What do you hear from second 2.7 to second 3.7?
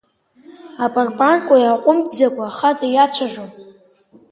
иацәажәон.